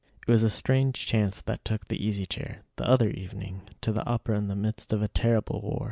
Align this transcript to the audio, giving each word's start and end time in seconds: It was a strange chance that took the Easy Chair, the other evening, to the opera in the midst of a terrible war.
It 0.27 0.31
was 0.31 0.41
a 0.41 0.49
strange 0.49 1.05
chance 1.05 1.43
that 1.43 1.63
took 1.63 1.87
the 1.87 2.03
Easy 2.03 2.25
Chair, 2.25 2.63
the 2.77 2.87
other 2.87 3.11
evening, 3.11 3.69
to 3.81 3.91
the 3.91 4.03
opera 4.07 4.35
in 4.35 4.47
the 4.47 4.55
midst 4.55 4.91
of 4.93 5.03
a 5.03 5.07
terrible 5.07 5.61
war. 5.61 5.79